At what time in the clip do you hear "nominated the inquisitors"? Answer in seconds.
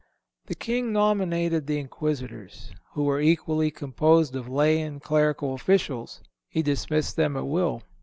0.91-2.71